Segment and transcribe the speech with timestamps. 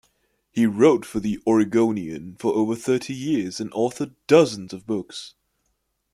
[0.51, 5.35] He wrote for "The Oregonian" for over thirty years, and authored dozens of books.